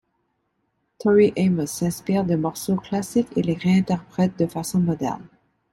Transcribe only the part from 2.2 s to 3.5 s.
de morceaux classiques et